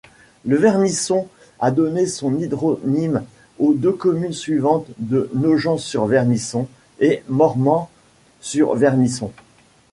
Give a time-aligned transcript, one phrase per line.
[0.45, 1.27] Le Vernisson
[1.59, 3.23] a donné son hydronyme
[3.59, 6.67] aux deux communes suivantes de Nogent-sur-Vernisson
[6.99, 9.31] et Mormant-sur-Vernisson.